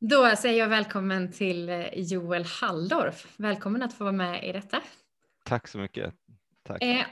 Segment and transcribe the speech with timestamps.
[0.00, 3.34] Då säger jag välkommen till eh, Joel Halldorf.
[3.36, 4.82] Välkommen att få vara med i detta.
[5.44, 6.14] Tack så mycket.
[6.62, 6.82] Tack.
[6.82, 7.06] Eh,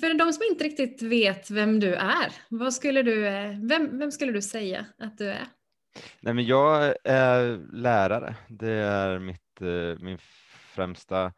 [0.00, 4.12] för de som inte riktigt vet vem du är, vad skulle du, eh, vem, vem
[4.12, 5.46] skulle du säga att du är?
[6.20, 8.36] Nej, men jag är lärare.
[8.48, 10.18] Det är mitt, eh, min
[10.74, 11.32] främsta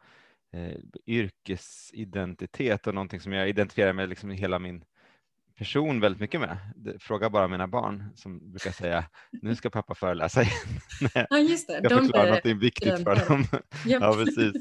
[0.53, 4.83] eh, yrkesidentitet och någonting som jag identifierar med liksom hela min
[5.57, 6.57] person väldigt mycket med.
[6.99, 10.55] Fråga bara mina barn som brukar säga nu ska pappa föreläsa igen.
[11.29, 11.73] Ja, just det.
[11.73, 13.15] Jag De förklara något viktigt studenter.
[13.15, 13.45] för dem.
[13.85, 14.53] Ja, precis.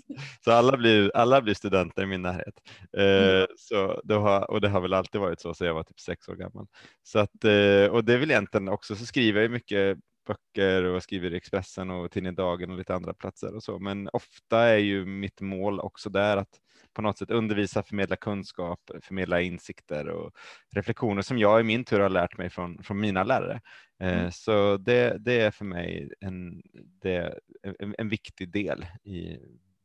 [0.44, 2.54] Så alla blir, alla blir studenter i min närhet.
[2.96, 3.40] Mm.
[3.40, 6.00] Eh, så det har, och det har väl alltid varit så sedan jag var typ
[6.00, 6.66] sex år gammal.
[7.02, 11.02] Så att, eh, och det är väl egentligen också så skriver jag mycket böcker och
[11.02, 13.78] skriver i Expressen och Tidningen Dagen och lite andra platser och så.
[13.78, 16.60] Men ofta är ju mitt mål också där att
[16.92, 20.32] på något sätt undervisa, förmedla kunskap, förmedla insikter och
[20.70, 23.60] reflektioner som jag i min tur har lärt mig från, från mina lärare.
[24.00, 24.30] Eh, Mm.
[24.30, 26.62] Så det, det är för mig en,
[27.02, 27.38] det,
[27.78, 29.38] en, en viktig del i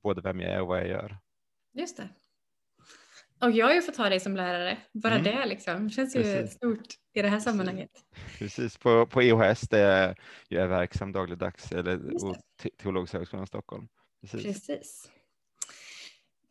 [0.04, 1.18] både vem jag är och vad jag gör.
[1.74, 2.10] Just det.
[3.42, 4.78] Och jag har ju fått ha dig som lärare.
[4.94, 5.24] Bara Mm.
[5.24, 5.90] det liksom.
[5.90, 6.56] känns ju Precis.
[6.56, 7.90] stort i det här sammanhanget.
[8.40, 10.16] Precis, på, på EHS där
[10.48, 11.98] jag är verksam dagligdags eller
[12.64, 13.88] Te- Teologiska högskolan i Stockholm.
[14.22, 14.44] Precis.
[14.44, 15.10] Precis.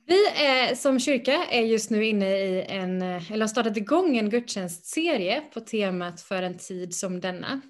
[0.06, 4.16] Vi är, som kyrka är just nu inne i en, eh, eller har startat igång
[4.18, 7.60] en gudstjänstserie på temat för en tid som denna.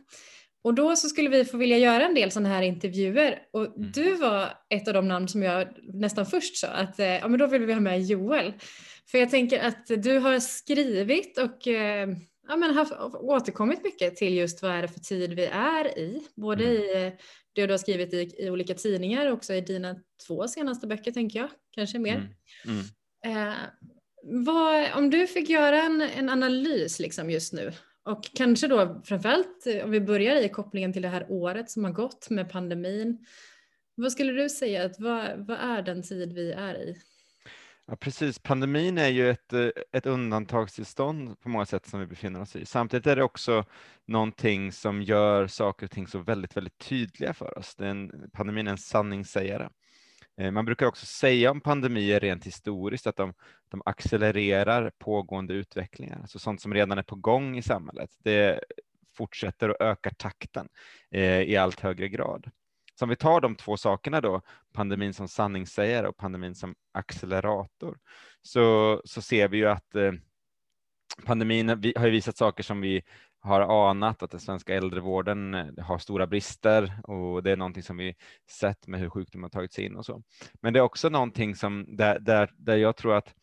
[0.62, 3.92] Och då så skulle vi få vilja göra en del sådana här intervjuer och Mm.
[3.92, 7.38] du var ett av de namn som jag nästan först sa att eh, ja, men
[7.38, 8.52] då vill vi ha med Joel.
[9.10, 12.08] För jag tänker att du har skrivit och eh,
[12.48, 16.22] ja, men haft, återkommit mycket till just vad är det för tid vi är i.
[16.34, 16.76] Både Mm.
[16.76, 17.12] i eh,
[17.52, 21.12] det du har skrivit i, i olika tidningar och också i dina två senaste böcker
[21.12, 22.30] tänker jag, kanske mer.
[22.64, 22.80] Mm.
[23.24, 23.48] Mm.
[23.48, 23.54] Eh,
[24.22, 27.72] vad, om du fick göra en, en analys liksom just nu
[28.04, 31.84] och kanske då framförallt eh, om vi börjar i kopplingen till det här året som
[31.84, 33.26] har gått med pandemin.
[33.94, 36.96] Vad skulle du säga att vad, vad är den tid vi är i?
[37.90, 38.38] Ja, precis.
[38.38, 42.66] Pandemin är ju ett, eh, ett undantagstillstånd på många sätt som vi befinner oss i.
[42.66, 43.64] Samtidigt är det också
[44.06, 47.74] någonting som gör saker och ting så väldigt, väldigt tydliga för oss.
[47.74, 49.68] Den, pandemin är en sanningssägare.
[50.40, 53.34] Eh, man brukar också säga om pandemier rent historiskt att de,
[53.68, 58.10] de accelererar pågående utvecklingar, alltså sånt som redan är på gång i samhället.
[58.24, 58.60] Det
[59.16, 60.68] fortsätter och ökar takten
[61.10, 62.50] eh, i allt högre grad.
[62.98, 64.42] Så om vi tar de två sakerna då,
[64.72, 67.98] pandemin som sanningssägare och pandemin som accelerator,
[68.42, 70.12] så, så ser vi ju att eh,
[71.26, 73.02] pandemin har ju visat saker som vi
[73.40, 77.96] har anat, att den svenska äldrevården eh, har stora brister och det är någonting som
[77.96, 78.14] vi
[78.50, 80.22] sett med hur sjukdomen har tagit sig in och så.
[80.62, 83.34] Men det är också någonting som där, där, där jag tror att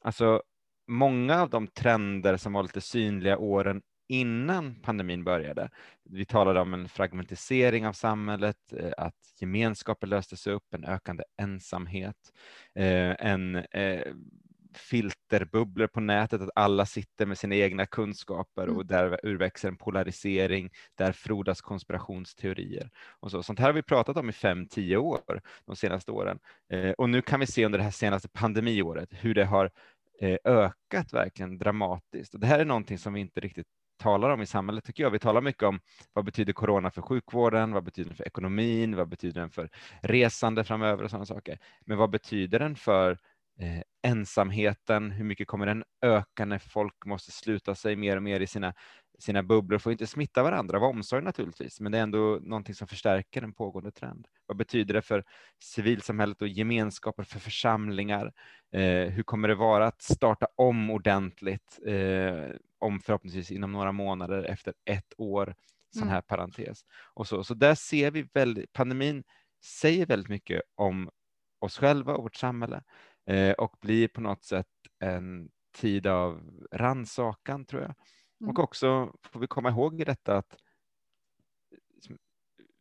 [0.00, 0.42] alltså,
[0.86, 5.70] många av de trender som var lite synliga åren innan pandemin började.
[6.04, 12.16] Vi talade om en fragmentisering av samhället, eh, att gemenskapen löstes upp, en ökande ensamhet,
[12.74, 14.12] eh, en eh,
[14.74, 18.76] filterbubblor på nätet, att alla sitter med sina egna kunskaper Mm.
[18.76, 22.90] och där urväxer en polarisering, där frodas konspirationsteorier
[23.20, 23.42] och så.
[23.42, 26.38] Sånt här har vi pratat om i fem, tio år de senaste åren.
[26.98, 29.70] Och nu kan vi se under det här senaste pandemiåret hur det har
[30.44, 32.34] ökat verkligen dramatiskt.
[32.34, 35.10] Och det här är någonting som vi inte riktigt talar om i samhället tycker jag.
[35.10, 35.80] Vi talar mycket om
[36.12, 39.70] vad betyder corona för sjukvården, vad betyder den för ekonomin, vad betyder den för
[40.02, 41.58] resande framöver och sådana saker.
[41.80, 43.18] Men vad betyder den för
[43.60, 45.10] eh, ensamheten?
[45.10, 48.74] Hur mycket kommer den öka när folk måste sluta sig mer och mer i sina,
[49.18, 49.78] sina bubblor?
[49.78, 53.52] Får inte smitta varandra av omsorg naturligtvis, men det är ändå någonting som förstärker en
[53.52, 54.28] pågående trend.
[54.46, 55.24] Vad betyder det för
[55.62, 58.32] civilsamhället och gemenskaper, för församlingar?
[58.72, 64.42] Eh, hur kommer det vara att starta om ordentligt, eh, om förhoppningsvis inom några månader
[64.44, 65.54] efter ett år,
[65.94, 66.14] sån Mm.
[66.14, 66.80] här parentes.
[67.14, 69.24] Och så, så där ser vi väldigt, pandemin
[69.64, 71.10] säger väldigt mycket om
[71.58, 72.82] oss själva och vårt samhälle
[73.26, 74.66] eh, och blir på något sätt
[75.00, 77.94] en tid av rannsakan tror jag.
[78.40, 78.50] Mm.
[78.50, 80.56] Och också får vi komma ihåg i detta att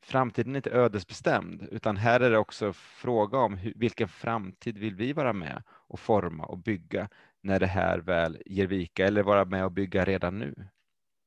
[0.01, 4.95] framtiden är inte ödesbestämd, utan här är det också fråga om hur, vilken framtid vill
[4.95, 7.09] vi vara med och forma och bygga
[7.41, 10.69] när det här väl ger vika eller vara med och bygga redan nu.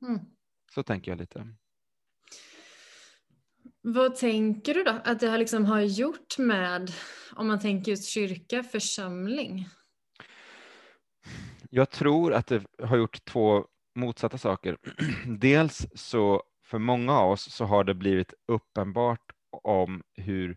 [0.06, 0.20] Mm.
[0.74, 1.54] Så tänker jag lite.
[3.80, 6.90] Vad tänker du då att det har, liksom har gjort med,
[7.36, 9.68] om man tänker just kyrka, församling?
[11.70, 13.66] Jag tror att det har gjort två
[13.98, 14.76] motsatta saker.
[15.38, 20.56] Dels så för många av oss så har det blivit uppenbart om hur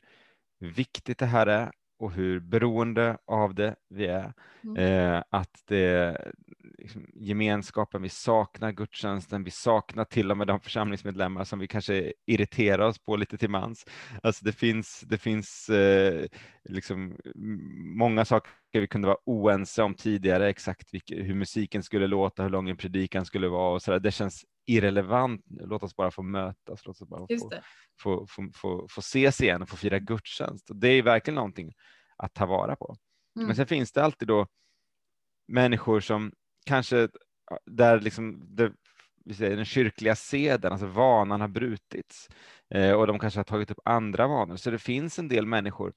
[0.59, 4.33] viktigt det här är och hur beroende av det vi är.
[4.63, 4.77] Mm.
[4.77, 6.17] Eh, att det
[6.77, 12.13] liksom, gemenskapen, vi saknar gudstjänsten, vi saknar till och med de församlingsmedlemmar som vi kanske
[12.25, 13.85] irriterar oss på lite till mans.
[14.23, 16.25] Alltså det finns, det finns eh,
[16.69, 17.17] liksom
[17.97, 22.69] många saker vi kunde vara oense om tidigare, exakt hur musiken skulle låta, hur lång
[22.69, 23.99] en predikan skulle vara och så där.
[23.99, 25.65] Det känns irrelevant nu.
[25.65, 27.51] Låt oss bara få mötas, låt oss bara få,
[27.99, 30.69] få, få, få, få ses igen och få fira gudstjänst.
[30.69, 31.73] Och det är verkligen någonting
[32.17, 32.95] att ta vara på.
[33.35, 33.47] Mm.
[33.47, 34.47] Men sen finns det alltid då
[35.47, 36.31] människor som
[36.65, 37.09] kanske
[37.65, 38.47] där liksom
[39.25, 42.29] vi säger, den kyrkliga seden, alltså vanan har brutits
[42.69, 44.55] eh, och de kanske har tagit upp andra vanor.
[44.55, 45.93] Så det finns en del människor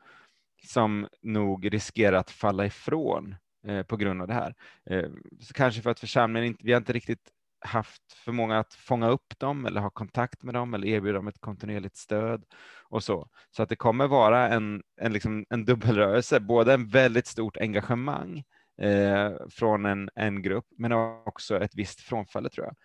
[0.67, 3.35] som nog riskerar att falla ifrån
[3.67, 4.55] eh, på grund av det här.
[4.91, 5.11] Eh,
[5.55, 7.31] kanske för att församlingen inte, vi har inte riktigt
[7.65, 11.41] haft förmåga att fånga upp dem eller ha kontakt med dem eller erbjuda dem ett
[11.41, 12.45] kontinuerligt stöd
[12.89, 13.29] och så.
[13.51, 18.45] Så att det kommer vara en, en, liksom, en dubbelrörelse, både en väldigt stort engagemang
[18.81, 20.93] eh, från en, en grupp, men
[21.27, 22.77] också ett visst frånfall tror jag.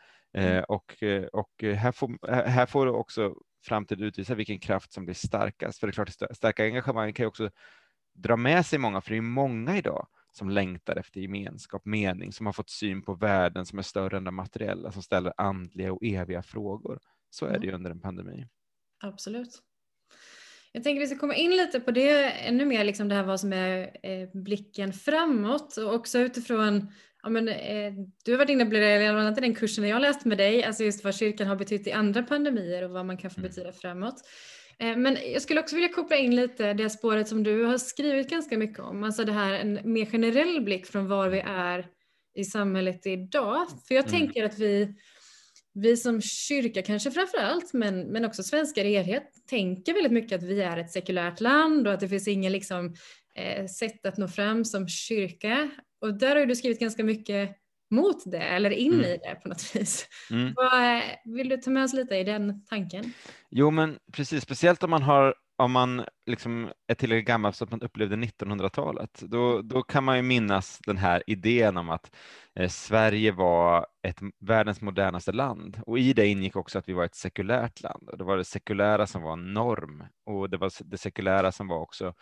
[0.43, 0.63] Eh, mm.
[0.67, 0.95] och,
[1.33, 3.35] och här, får, här får också
[3.65, 5.79] framtiden utvisa vilken kraft som blir starkast.
[5.79, 7.49] För det är klart, starka engagemang kan ju också
[8.13, 10.07] dra med sig många, för det är många idag
[10.39, 14.23] som längtar efter gemenskap, mening, som har fått syn på världen som är större än
[14.23, 16.99] det materiella, som ställer andliga och eviga frågor.
[17.29, 18.47] Så är det ju under en pandemi.
[19.03, 19.59] Absolut.
[20.71, 23.39] Jag tänker vi ska komma in lite på det ännu mer, liksom det här vad
[23.39, 26.91] som är eh, blicken framåt och också utifrån
[27.23, 27.93] Ja, men, eh,
[28.25, 30.63] du har varit inne på det bland annat i den kursen jag läst med dig,
[30.63, 33.49] alltså just vad kyrkan har betytt i andra pandemier och vad man kan få mm.
[33.49, 34.15] betyda framåt.
[34.81, 38.29] Eh, men jag skulle också vilja koppla in lite det spåret som du har skrivit
[38.29, 41.87] ganska mycket om, alltså det här en mer generell blick från var vi är
[42.35, 43.67] i samhället idag.
[43.87, 44.19] För jag mm.
[44.19, 44.95] tänker att vi,
[45.73, 50.37] vi som kyrka kanske framför allt, men, men också svenskar i helhet, tänker väldigt mycket
[50.37, 52.95] att vi är ett sekulärt land och att det finns ingen liksom,
[53.35, 55.69] eh, sätt att nå fram som kyrka.
[56.01, 57.58] Och där har du skrivit ganska mycket
[57.89, 59.05] mot det eller in mm.
[59.05, 60.07] i det på något vis.
[60.31, 60.53] Mm.
[60.55, 61.01] Vad,
[61.35, 63.13] vill du ta med oss lite i den tanken?
[63.49, 67.71] Jo, men precis, speciellt om man har om man liksom är tillräckligt gammal så att
[67.71, 72.15] man upplevde 1900-talet, då, då kan man ju minnas den här idén om att
[72.55, 77.05] eh, Sverige var ett världens modernaste land och i det ingick också att vi var
[77.05, 78.09] ett sekulärt land.
[78.09, 81.79] Och det var det sekulära som var norm och det var det sekulära som var
[81.79, 82.13] också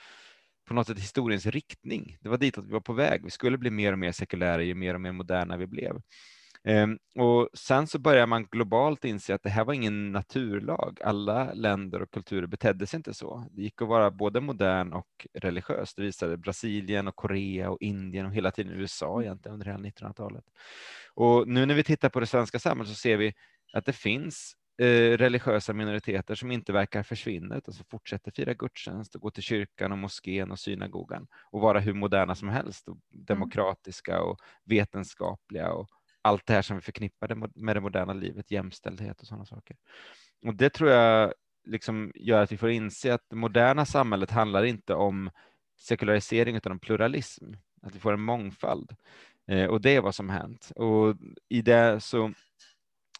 [0.68, 2.18] på något sätt historiens riktning.
[2.22, 3.24] Det var dit att vi var på väg.
[3.24, 6.02] Vi skulle bli mer och mer sekulära ju mer och mer moderna vi blev.
[6.64, 11.00] Ehm, och sen så börjar man globalt inse att det här var ingen naturlag.
[11.04, 13.48] Alla länder och kulturer betedde sig inte så.
[13.52, 15.96] Det gick att vara både modern och religiös.
[15.96, 20.44] Det visade Brasilien och Korea och Indien och hela tiden USA egentligen under hela 1900-talet.
[21.14, 23.34] Och nu när vi tittar på det svenska samhället så ser vi
[23.74, 29.15] att det finns Eh, religiösa minoriteter som inte verkar försvinna utan som fortsätter fira gudstjänst
[29.15, 32.97] och gå till kyrkan och moskén och synagogan och vara hur moderna som helst och
[33.13, 33.25] mm.
[33.25, 35.89] demokratiska och vetenskapliga och
[36.21, 39.77] allt det här som vi förknippar med det moderna livet, jämställdhet och sådana saker.
[40.45, 41.33] Och det tror jag
[41.65, 45.30] liksom gör att vi får inse att det moderna samhället handlar inte om
[45.80, 47.45] sekularisering utan om pluralism,
[47.81, 48.95] att vi får en mångfald.
[49.47, 50.71] Eh, och det är vad som hänt.
[50.75, 51.15] Och
[51.50, 52.33] i det så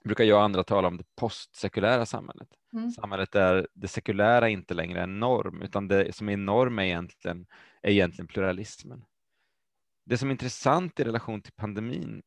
[0.08, 2.50] brukar jag och andra tala om det postsekulära samhället.
[2.74, 2.92] Mm.
[2.92, 7.48] Samhället där det sekulära inte längre är norm, utan det som är norm är egentligen,
[7.82, 9.06] är egentligen pluralismen.
[10.06, 12.22] Det som är intressant i relation till pandemin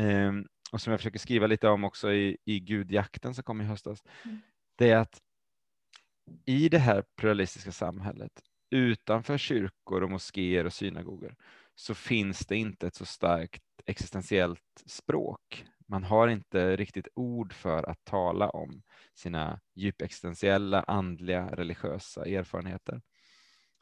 [0.00, 0.32] eh,
[0.72, 4.02] och som jag försöker skriva lite om också i, i Gudjakten som kom i höstas,
[4.24, 4.40] mm.
[4.76, 5.20] det är att
[6.44, 8.32] i det här pluralistiska samhället
[8.70, 11.36] utanför kyrkor och moskéer och synagogor
[11.74, 17.90] så finns det inte ett så starkt existentiellt språk man har inte riktigt ord för
[17.90, 18.82] att tala om
[19.14, 23.02] sina djupexistentiella, andliga, religiösa erfarenheter.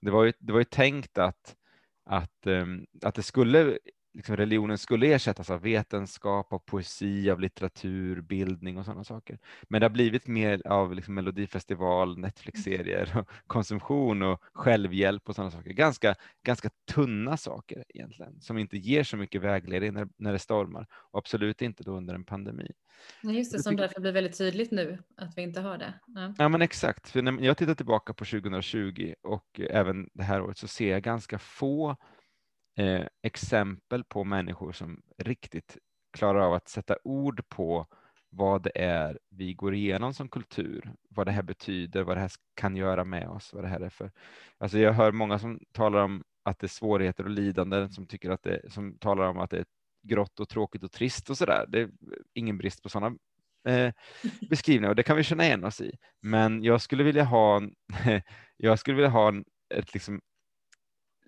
[0.01, 1.57] Det var ju, det var ju tänkt att,
[2.05, 3.79] att, ehm, att det skulle
[4.15, 9.39] liksom religionen skulle ersättas av vetenskap, av poesi, av litteratur, bildning och sådana saker.
[9.69, 15.51] Men det har blivit mer av liksom melodifestival, Netflix-serier, och konsumtion och självhjälp och sådana
[15.51, 15.71] saker.
[15.71, 20.87] Ganska, ganska tunna saker egentligen, som inte ger så mycket vägledning när, när det stormar
[20.93, 22.73] och absolut inte då under en pandemi.
[23.23, 25.95] Ja, just det, som därför blir väldigt tydligt nu att vi inte har det.
[26.07, 27.09] Ja, ja men exakt.
[27.09, 31.03] För när jag tittar tillbaka på 2020 och även det här året så ser jag
[31.03, 31.97] ganska få
[32.77, 35.79] eh, exempel på människor som riktigt
[36.13, 37.87] klarar av att sätta ord på
[38.31, 42.31] vad det är vi går igenom som kultur, vad det här betyder, vad det här
[42.55, 44.11] kan göra med oss, vad det här är för.
[44.59, 48.31] Alltså jag hör många som talar om att det är svårigheter och lidande, som tycker
[48.31, 49.65] att det, som talar om att det är
[50.03, 51.67] grått och tråkigt och trist och så där.
[51.69, 51.91] Det är
[52.35, 53.17] ingen brist på sådana
[53.69, 53.93] eh,
[54.51, 55.93] beskrivningar och det kan vi känna igen oss i.
[56.21, 57.63] Men jag skulle vilja ha,
[58.57, 59.33] jag skulle vilja ha
[59.75, 60.21] ett liksom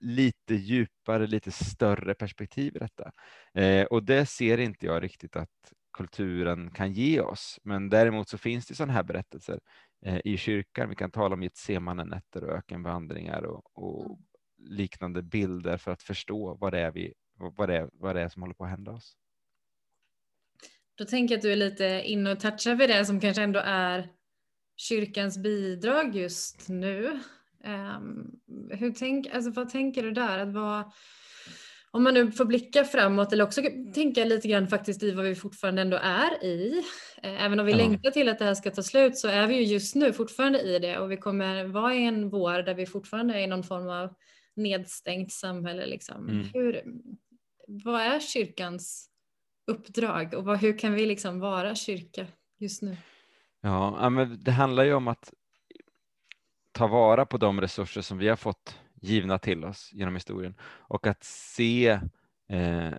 [0.05, 3.13] lite djupare, lite större perspektiv i detta.
[3.55, 7.59] Eh, och det ser inte jag riktigt att kulturen kan ge oss.
[7.63, 9.61] Men däremot så finns det sådana här berättelser
[10.07, 10.89] eh, i kyrkan.
[10.89, 14.19] Vi kan tala om Getsemanenätter och ökenvandringar och, och
[14.59, 18.29] liknande bilder för att förstå vad det är, vi, vad det är, vad det är
[18.29, 19.17] som håller på att hända oss.
[20.95, 23.61] Då tänker jag att du är lite inne och touchar vid det som kanske ändå
[23.65, 24.09] är
[24.77, 27.21] kyrkans bidrag just nu.
[27.67, 28.31] Um,
[28.71, 30.39] hur tänk, alltså vad tänker du där?
[30.39, 30.93] Att vara,
[31.91, 33.63] om man nu får blicka framåt eller också
[33.95, 36.83] tänka lite grann faktiskt i vad vi fortfarande ändå är i.
[37.23, 37.79] Eh, även om vi ja.
[37.79, 40.61] längtar till att det här ska ta slut så är vi ju just nu fortfarande
[40.61, 43.65] i det och vi kommer vara i en vår där vi fortfarande är i någon
[43.65, 44.15] form av
[44.57, 45.87] nedstängt samhälle.
[45.87, 46.29] Liksom.
[46.29, 46.47] Mm.
[46.55, 46.83] Hur,
[47.67, 49.11] vad är kyrkans
[49.67, 52.27] uppdrag och vad, hur kan vi liksom vara kyrka
[52.59, 52.97] just nu?
[53.61, 55.33] Ja, men det handlar ju om att
[56.75, 61.07] ta vara på de resurser som vi har fått givna till oss genom historien och
[61.07, 62.01] att se
[62.49, 62.93] eh,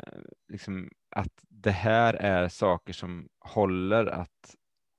[0.47, 4.55] liksom att det här är saker som håller att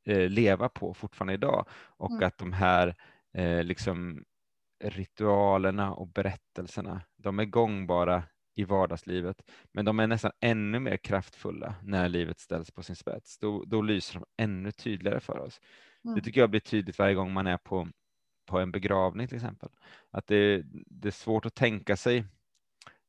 [0.06, 2.26] eh, leva på fortfarande idag och mm.
[2.26, 2.94] att de här
[3.34, 4.24] eh, liksom
[4.84, 8.22] ritualerna och berättelserna, de är gångbara
[8.54, 9.42] i vardagslivet,
[9.72, 13.38] men de är nästan ännu mer kraftfulla när livet ställs på sin spets.
[13.38, 15.60] Då, då lyser de ännu tydligare för oss.
[16.04, 16.14] Mm.
[16.14, 17.88] Det tycker jag blir tydligt varje gång man är på,
[18.46, 19.68] på en begravning till exempel.
[20.10, 22.24] Att det, det är svårt att tänka sig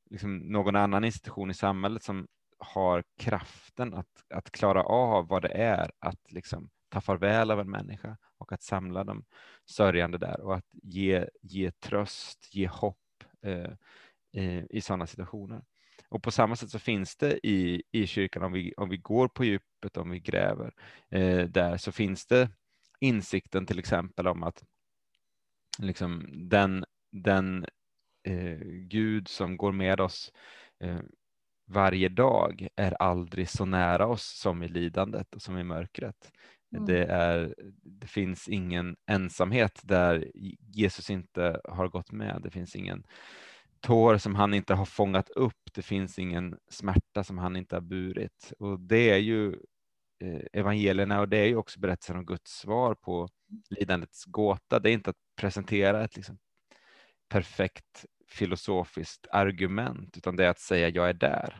[0.09, 2.27] liksom någon annan institution i samhället som
[2.59, 7.71] har kraften att, att klara av vad det är att liksom ta farväl av en
[7.71, 9.25] människa och att samla de
[9.65, 12.97] sörjande där och att ge, ge tröst, ge hopp
[13.41, 13.71] eh,
[14.33, 15.63] eh, i sådana situationer.
[16.09, 19.27] Och på samma sätt så finns det i, i kyrkan, om vi, om vi går
[19.27, 20.73] på djupet, om vi gräver
[21.09, 22.49] eh, där, så finns det
[22.99, 24.63] insikten till exempel om att
[25.79, 27.65] liksom, den, den
[28.23, 30.31] eh, Gud som går med oss
[30.83, 30.99] eh,
[31.67, 36.31] varje dag är aldrig så nära oss som i lidandet och som i mörkret.
[36.71, 36.85] Mm.
[36.85, 42.41] Det, är, det finns ingen ensamhet där Jesus inte har gått med.
[42.43, 43.03] Det finns ingen
[43.79, 45.73] tår som han inte har fångat upp.
[45.73, 48.53] Det finns ingen smärta som han inte har burit.
[48.59, 49.53] Och det är ju
[50.23, 53.27] eh, evangelierna och det är ju också berättelsen om Guds svar på
[53.69, 54.79] lidandets gåta.
[54.79, 56.37] Det är inte att presentera ett liksom
[57.29, 61.59] perfekt filosofiskt argument, utan det är att säga jag är där.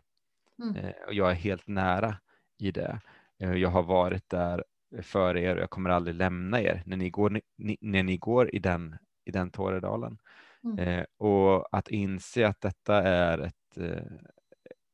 [0.63, 0.75] Mm.
[0.75, 2.17] Eh, och jag är helt nära
[2.57, 3.01] i det.
[3.39, 4.63] Eh, jag har varit där
[5.01, 8.55] för er och jag kommer aldrig lämna er när ni går, ni, när ni går
[8.55, 10.17] i den, i den Tåredalen.
[10.63, 10.79] Mm.
[10.79, 14.03] Eh, och att inse att detta är ett, eh,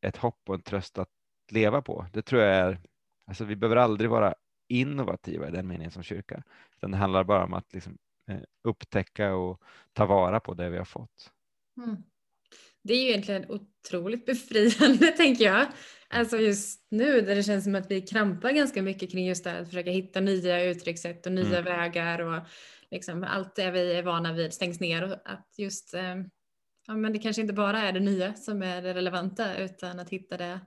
[0.01, 1.09] ett hopp och en tröst att
[1.51, 2.05] leva på.
[2.13, 2.79] Det tror jag är,
[3.27, 4.33] alltså vi behöver aldrig vara
[4.67, 6.43] innovativa i den meningen som kyrka,
[6.91, 7.97] det handlar bara om att liksom,
[8.31, 9.61] eh, upptäcka och
[9.93, 11.31] ta vara på det vi har fått.
[11.77, 12.03] Mm.
[12.83, 15.67] Det är ju egentligen otroligt befriande tänker jag.
[16.07, 19.49] Alltså just nu där det känns som att vi krampar ganska mycket kring just det
[19.49, 21.63] här att försöka hitta nya uttryckssätt och nya mm.
[21.63, 22.47] vägar och
[22.91, 26.15] liksom allt det vi är vana vid stängs ner och att just eh,
[26.87, 30.09] ja, men det kanske inte bara är det nya som är det relevanta utan att
[30.09, 30.59] hitta det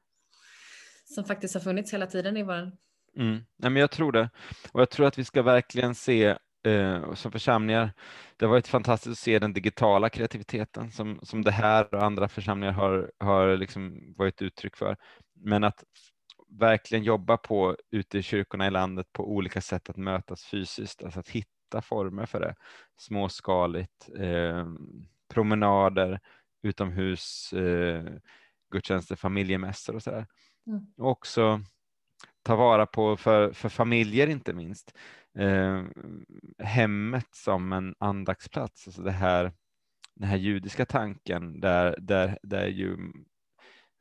[1.05, 2.73] som faktiskt har funnits hela tiden i vår
[3.17, 3.45] mm.
[3.57, 4.31] Nej, men Jag tror det
[4.73, 7.93] och jag tror att vi ska verkligen se eh, som församlingar.
[8.37, 12.29] Det har varit fantastiskt att se den digitala kreativiteten som, som det här och andra
[12.29, 14.97] församlingar har, har liksom varit uttryck för.
[15.35, 15.85] Men att
[16.49, 21.21] verkligen jobba på ute i kyrkorna i landet på olika sätt att mötas fysiskt, alltså
[21.21, 22.55] att hitta former för det.
[22.97, 24.67] Småskaligt, eh,
[25.29, 26.21] promenader,
[26.63, 28.05] utomhus, eh,
[28.73, 30.27] gudstjänster, familjemässor och sådär.
[30.67, 30.87] Mm.
[30.97, 31.61] Och också
[32.47, 34.99] ta vara på för, för familjer inte minst,
[35.39, 35.85] eh,
[36.59, 39.53] hemmet som en andaktsplats, alltså det här,
[40.15, 42.97] den här judiska tanken där, där, där ju,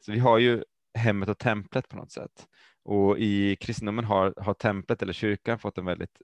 [0.05, 0.63] så vi har ju
[0.97, 2.47] hemmet och templet på något sätt.
[2.83, 6.21] Och i kristendomen har, har templet eller kyrkan fått en väldigt,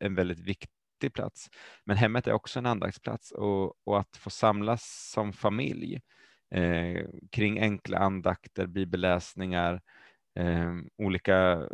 [0.00, 1.50] en väldigt viktig plats.
[1.84, 6.00] Men hemmet är också en andaktsplats och, och att få samlas som familj
[6.54, 9.80] eh, kring enkla andakter, bibelläsningar,
[10.34, 11.68] eh, olika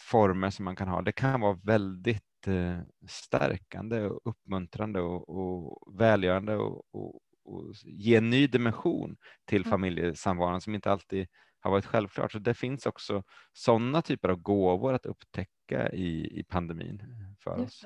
[0.00, 1.02] former som man kan ha.
[1.02, 2.78] Det kan vara väldigt eh,
[3.08, 9.70] stärkande och uppmuntrande och, och välgörande och, och, och, ge en ny dimension till mm.
[9.70, 11.26] familjesamvaron som inte alltid
[11.60, 12.32] har varit självklart.
[12.32, 17.02] Så det finns också sådana typer av gåvor att upptäcka i, i pandemin
[17.38, 17.84] för oss.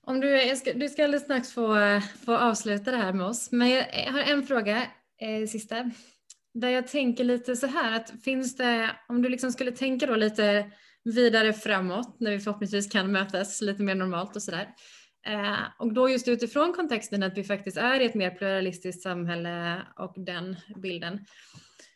[0.00, 3.70] Om du, ska, du ska alldeles strax få, få avsluta det här med oss, men
[3.70, 4.86] jag har en fråga,
[5.18, 5.90] eh, sista.
[6.54, 10.16] Där jag tänker lite så här att finns det, om du liksom skulle tänka då
[10.16, 10.70] lite
[11.04, 14.68] vidare framåt när vi förhoppningsvis kan mötas lite mer normalt och sådär.
[15.26, 19.82] Eh, och då just utifrån kontexten att vi faktiskt är i ett mer pluralistiskt samhälle
[19.96, 21.26] och den bilden.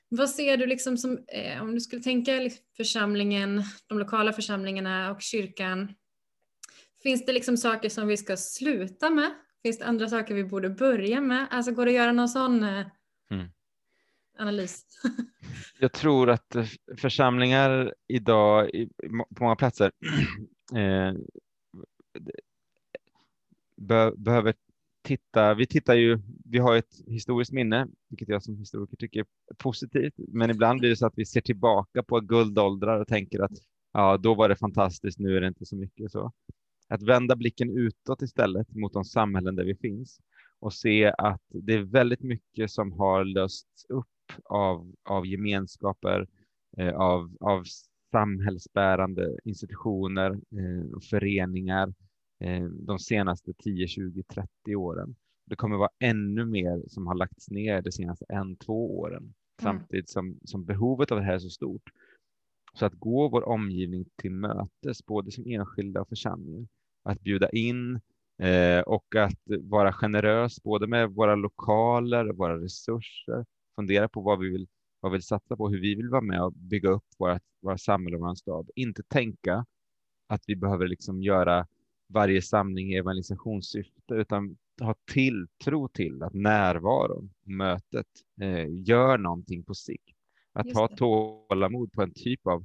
[0.09, 5.11] Vad ser du liksom som, eh, om du skulle tänka liksom församlingen, de lokala församlingarna
[5.11, 5.95] och kyrkan.
[7.03, 9.31] Finns det liksom saker som vi ska sluta med?
[9.63, 11.47] Finns det andra saker vi borde börja med?
[11.51, 12.87] Alltså går det att göra någon sån eh,
[13.31, 13.49] mm
[14.39, 14.85] analys?
[15.81, 16.65] Jag tror att eh,
[16.97, 18.71] församlingar idag
[19.35, 19.93] på många platser
[20.77, 21.15] eh,
[23.77, 24.55] be behöver
[25.03, 29.27] titta, vi tittar ju, vi har ett historiskt minne, vilket jag som historiker tycker är
[29.59, 33.53] positivt, men ibland blir det så att vi ser tillbaka på guldåldrar och tänker att
[33.93, 36.33] ja, då var det fantastiskt, nu är det inte så mycket så.
[36.89, 40.21] Att vända blicken utåt istället mot de samhällen där vi finns
[40.61, 44.07] och se att det är väldigt mycket som har lösts upp
[44.45, 46.27] av, av gemenskaper,
[46.77, 47.65] eh, av, av
[48.13, 51.95] samhällsbärande institutioner eh, och föreningar
[52.41, 55.17] eh, de senaste 10, 20, 30 åren.
[55.47, 59.35] Det kommer vara ännu mer som har lagts ner de senaste en, två åren, mm.
[59.63, 61.91] samtidigt som, som behovet av det här är så stort.
[62.75, 66.69] Så att gå vår omgivning till mötes, både som enskilda och församlingar,
[67.03, 68.01] att bjuda in
[68.43, 74.39] eh, och att vara generös både med våra lokaler, och våra resurser, fundera på vad
[74.39, 74.69] vi vill,
[75.01, 77.79] vad vi vill satsa på, hur vi vill vara med och bygga upp våra, våra
[77.79, 78.71] samhälle och vår stad.
[78.75, 79.67] Inte tänka
[80.27, 81.67] att vi behöver liksom göra
[82.09, 88.07] varje samling i evangelisationssyfte, utan ha tilltro till att närvaron, mötet,
[88.41, 90.17] eh, gör någonting på sikt.
[90.53, 92.65] Att ha tålamod på en typ av,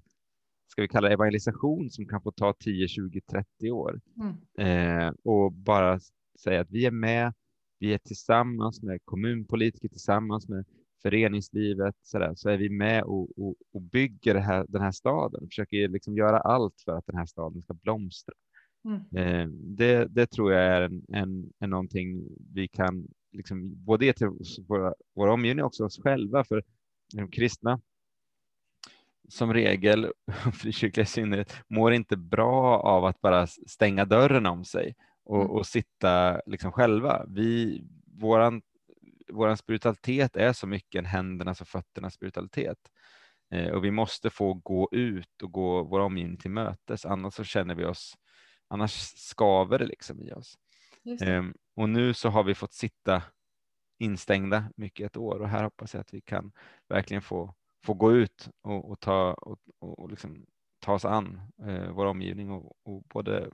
[0.68, 4.02] ska vi kalla det evangelisation, som kan få ta 10, 20, 30 år.
[4.18, 5.08] Mm.
[5.08, 6.00] Eh, och bara
[6.40, 7.34] säga att vi är med,
[7.80, 10.66] vi är tillsammans med kommunpolitiker, tillsammans med
[11.02, 15.48] föreningslivet, så, där, så är vi med och, och, och bygger här, den här staden,
[15.48, 18.34] försöker liksom göra allt för att den här staden ska blomstra.
[18.86, 19.00] Mm.
[19.16, 24.14] Eh, det, det, tror jag är en, en, en någonting vi kan liksom både ge
[24.14, 24.30] till
[24.68, 26.64] våra, våra omgivning och också oss själva, för
[27.14, 27.82] de kristna
[29.30, 30.12] som regel,
[30.54, 35.52] frikyrkliga i synnerhet, mår inte bra av att bara stänga dörren om sig och, mm.
[35.52, 37.26] och sitta liksom själva.
[37.28, 37.82] Vi,
[38.20, 38.62] våran,
[39.32, 42.78] våran spiritualitet är så mycket en händernas och fötternas spiritualitet.
[43.54, 47.44] Eh, och vi måste få gå ut och gå vår omgivning till mötes, annars så
[47.44, 48.16] känner vi oss
[48.72, 50.58] Annars skaver det liksom i oss.
[51.22, 53.24] Um, och nu så har vi fått sitta
[54.00, 56.52] instängda mycket ett år och här hoppas jag att vi kan
[56.88, 60.46] verkligen få, få gå ut och, och ta, och, och liksom
[60.80, 63.52] ta oss an eh, vår omgivning och, och, både,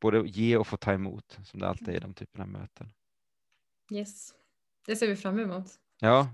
[0.00, 2.92] både ge och få ta emot som det alltid är i de typerna av möten.
[3.92, 4.34] Yes,
[4.86, 5.66] det ser vi fram emot.
[6.00, 6.28] Ja.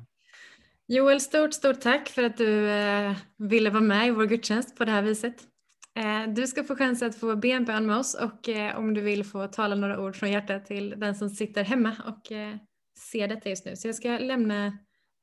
[0.87, 4.85] Joel, stort, stort tack för att du eh, ville vara med i vår gudstjänst på
[4.85, 5.49] det här viset.
[5.95, 8.95] Eh, du ska få chans att få be en bön med oss och eh, om
[8.95, 12.57] du vill få tala några ord från hjärtat till den som sitter hemma och eh,
[12.99, 13.77] ser detta just nu.
[13.77, 14.79] Så jag ska lämna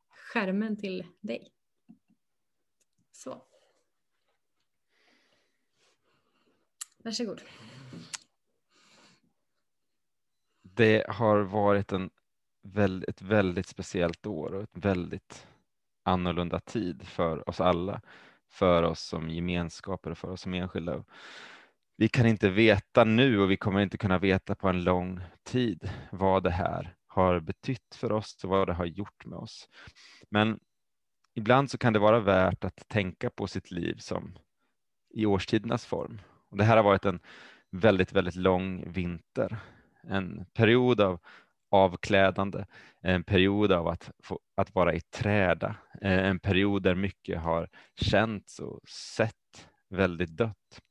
[0.10, 1.52] skärmen till dig.
[3.12, 3.44] Så.
[7.04, 7.42] Varsågod.
[10.62, 12.10] Det har varit en
[13.08, 15.48] ett väldigt speciellt år och ett väldigt
[16.04, 18.02] annorlunda tid för oss alla
[18.50, 21.04] för oss som gemenskaper och för oss som enskilda.
[21.98, 25.90] Vi kan inte veta nu och vi kommer inte kunna veta på en lång tid
[26.12, 29.70] vad det här har betytt för oss och vad det har gjort med oss.
[30.30, 30.60] Men
[31.34, 34.38] ibland så kan det vara värt att tänka på sitt liv som
[35.10, 36.22] i årstidernas form.
[36.50, 37.20] Och det här har varit en
[37.72, 39.58] väldigt, väldigt lång vinter,
[40.04, 41.20] en period av
[41.70, 42.66] avklädande,
[43.02, 47.70] en period av att, få, att vara i träda, eh, en period där mycket har
[47.96, 50.82] känts och sett väldigt dött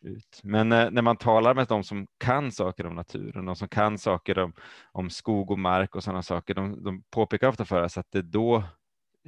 [0.00, 0.40] ut.
[0.42, 3.98] Men eh, när man talar med de som kan saker om naturen, de som kan
[3.98, 4.52] saker om,
[4.92, 8.18] om skog och mark och sådana saker, de, de påpekar ofta för oss att det
[8.18, 8.64] är då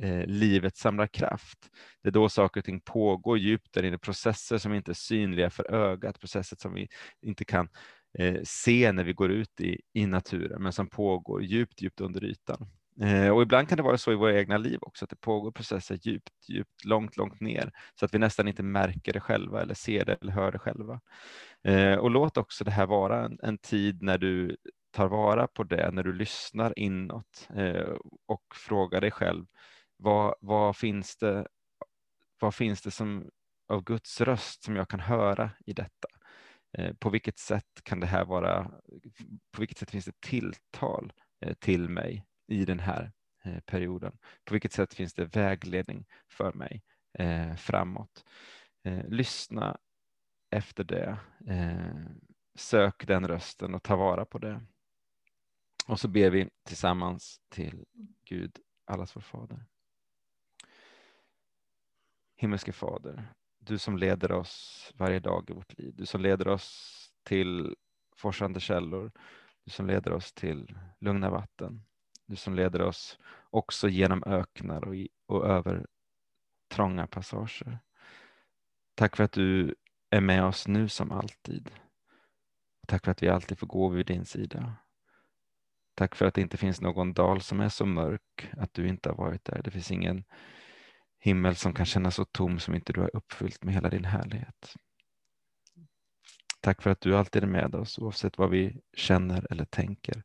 [0.00, 1.59] eh, livet samlar kraft.
[2.02, 5.50] Det är då saker och ting pågår djupt där inne, processer som inte är synliga
[5.50, 6.88] för ögat, processer som vi
[7.22, 7.68] inte kan
[8.18, 12.25] Eh, se när vi går ut i, i naturen, men som pågår djupt, djupt under
[12.25, 12.66] ytan.
[13.01, 15.53] Eh, och ibland kan det vara så i våra egna liv också, att det pågår
[15.53, 19.75] processer djupt, djupt, långt, långt ner, så att vi nästan inte märker det själva eller
[19.75, 21.01] ser det eller hör det själva.
[21.64, 24.57] Eh, och låt också det här vara en, en, tid när du
[24.90, 27.48] tar vara på det, när du lyssnar inåt
[28.27, 29.46] och frågar dig själv,
[29.96, 31.46] vad, vad, finns det,
[32.40, 33.31] vad finns det som
[33.68, 36.09] av Guds röst som jag kan höra i detta?
[36.78, 38.64] Eh, på vilket sätt kan det här vara,
[39.50, 43.12] på vilket sätt finns det tilltal eh, till mig i den här
[43.44, 44.18] eh, perioden?
[44.44, 46.82] På vilket sätt finns det vägledning för mig
[47.56, 48.24] framåt?
[49.08, 49.78] Lyssna
[50.50, 51.18] efter det
[52.54, 54.66] sök den rösten och ta vara på det.
[55.87, 57.85] Och så ber vi tillsammans till
[58.24, 59.64] Gud, allas vår Fader.
[62.37, 66.98] Himmelske Fader, du som leder oss varje dag i vårt liv, du som leder oss
[67.22, 67.77] till
[68.16, 69.12] forsande källor,
[69.64, 71.85] du som leder oss till lugna vatten,
[72.27, 73.18] du som leder oss
[73.51, 75.87] också genom öknar och, i, och över
[76.68, 77.79] trånga passager.
[78.94, 79.75] Tack för att du
[80.11, 81.70] är med oss nu som alltid.
[82.87, 84.75] Tack för att vi alltid får gå vid din sida.
[85.94, 89.09] Tack för att det inte finns någon dal som är så mörk att du inte
[89.09, 89.62] har varit där.
[89.62, 90.25] Det finns ingen
[91.24, 94.76] himmel som kan kännas så tom som inte du har uppfyllt med hela din härlighet.
[96.61, 100.22] Tack för att du alltid är med oss oavsett vad vi känner eller tänker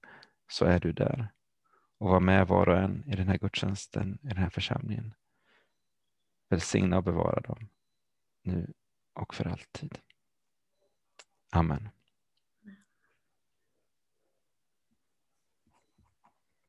[0.48, 1.34] så är du där
[1.98, 5.14] och var med var och en i den här gudstjänsten, i den här församlingen.
[6.50, 7.70] Välsigna och bevara dem
[8.44, 8.74] nu
[9.14, 9.98] och för alltid.
[11.52, 11.90] Amen.